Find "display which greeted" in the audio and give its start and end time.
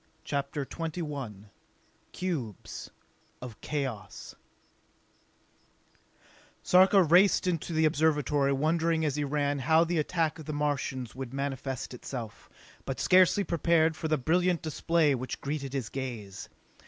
14.63-15.71